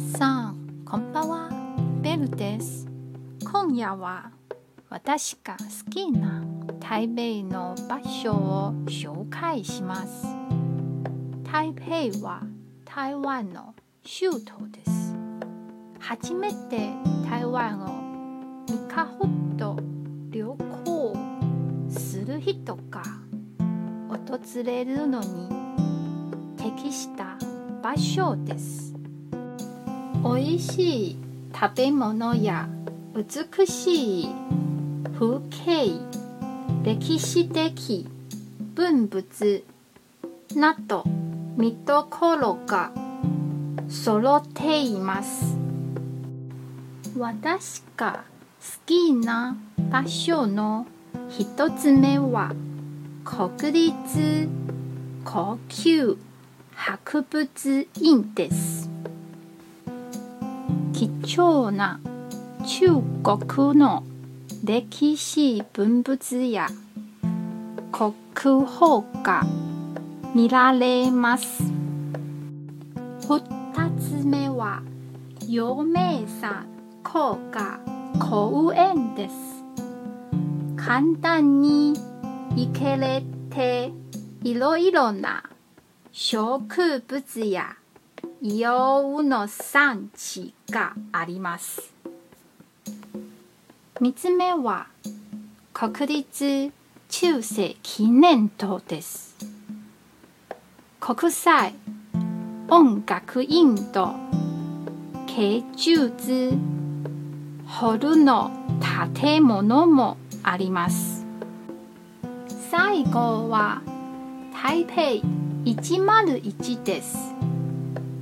[0.00, 1.48] さんこんばんは。
[2.02, 2.86] ベルです。
[3.50, 4.30] 今夜は
[4.90, 6.44] 私が好きな
[6.78, 10.26] 台北の場所を紹介します。
[11.50, 12.42] 台北は
[12.84, 15.16] 台湾の首都です。
[15.98, 16.90] 初めて
[17.28, 19.78] 台湾を3日ほど
[20.30, 21.16] 旅行
[21.88, 23.02] する人が
[24.10, 25.48] 訪れるのに
[26.58, 27.38] 適した
[27.82, 28.95] 場所です。
[30.28, 31.16] おいしい
[31.54, 32.68] 食べ物や
[33.14, 34.28] 美しい
[35.16, 35.92] 風景
[36.82, 38.08] 歴史的
[38.74, 39.64] 文物
[40.56, 41.04] など
[41.56, 42.90] 見どころが
[43.88, 45.56] 揃っています。
[47.16, 48.24] 私が
[48.60, 49.56] 好きな
[49.92, 50.88] 場所の
[51.28, 52.52] 一つ目は
[53.24, 54.48] 国立
[55.24, 56.18] 高級
[56.74, 58.95] 博物院です。
[60.96, 62.00] 貴重な
[62.66, 64.02] 中国の
[64.64, 66.68] 歴史文物や
[67.92, 69.42] 国宝が
[70.34, 71.64] 見られます。
[73.28, 73.42] 二
[74.00, 74.80] つ目は
[75.46, 76.66] 陽明山
[77.04, 77.78] 高架
[78.18, 79.34] 公園です。
[80.78, 81.92] 簡単に
[82.56, 83.92] 行けれて
[84.42, 85.44] いろいろな
[86.10, 87.76] 植物や
[88.42, 91.94] 硫黄の産地があります。
[93.98, 94.88] 三つ目は
[95.72, 96.70] 国立
[97.08, 99.34] 中世記念塔です。
[101.00, 101.74] 国際
[102.68, 104.14] 音楽院と
[105.34, 106.52] 芸術
[107.66, 108.50] ホルの
[109.14, 111.24] 建物もあります。
[112.70, 113.80] 最後は
[114.52, 115.24] 台北
[115.64, 117.35] 101です。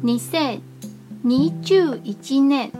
[0.04, 2.70] 2021年。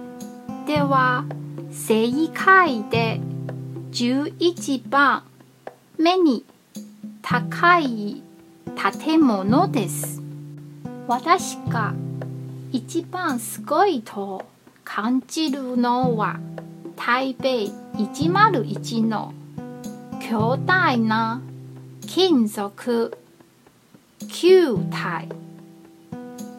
[0.66, 1.25] では
[1.71, 3.19] 世界で
[3.93, 5.22] 11番。
[5.97, 6.44] 目に
[7.22, 8.22] 高い
[9.00, 10.21] 建物です。
[11.09, 11.94] 私が
[12.72, 14.44] 一番すごいと
[14.84, 16.38] 感じるのは
[16.94, 17.48] 台北
[17.97, 19.32] 101の
[20.21, 21.41] 巨大な
[22.06, 23.16] 金属。
[24.28, 25.44] 球体。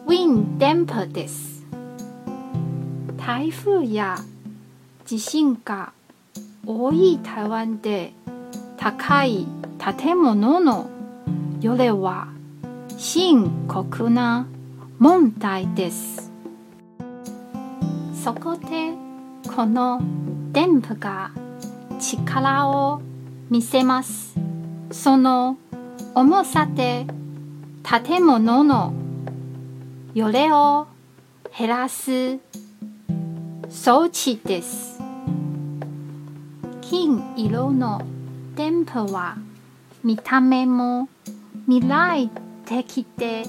[0.06, 1.66] ウィンデンプです。
[3.16, 4.16] 台風や
[5.04, 5.92] 地震が
[6.64, 8.12] 多い台湾で
[8.76, 9.48] 高い
[10.00, 10.88] 建物の
[11.60, 12.28] 揺れは
[12.96, 14.46] 深刻な
[15.00, 16.30] 問題です。
[18.14, 18.92] そこで
[19.56, 20.00] この
[20.52, 21.32] 電波が
[21.98, 23.00] 力を
[23.50, 24.36] 見せます。
[24.92, 25.56] その
[26.14, 27.08] 重さで
[27.82, 28.92] 建物の
[30.16, 30.86] 揺れを
[31.58, 32.38] 減らす
[33.68, 34.98] 装置です
[36.80, 38.00] 金色の
[38.54, 39.36] 電波は
[40.02, 41.10] 見た目も
[41.68, 42.30] 未来
[42.64, 43.42] 的で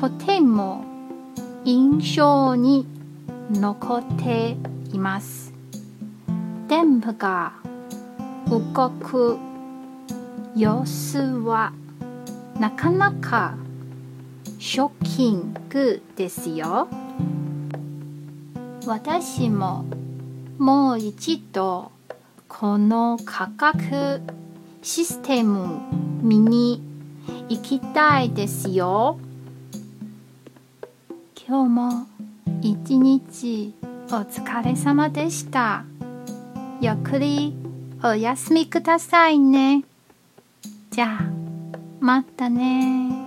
[0.00, 0.84] とても
[1.64, 2.86] 印象に
[3.50, 4.56] 残って
[4.92, 5.52] います
[6.68, 7.54] 電波が
[8.48, 9.38] 動く
[10.54, 11.72] 様子は
[12.60, 13.56] なかなか
[14.60, 16.86] ショッキングですよ。
[18.86, 19.86] 私も
[20.58, 21.90] もう一度
[22.46, 24.20] この価格
[24.82, 25.80] システム
[26.20, 26.82] 見に
[27.48, 29.18] 行きたいですよ。
[31.48, 32.06] 今日も
[32.60, 33.74] 一日
[34.08, 35.86] お疲れ様でした。
[36.82, 37.56] ゆっくり
[38.04, 39.84] お休みくださいね。
[40.90, 41.24] じゃあ
[41.98, 43.19] またね。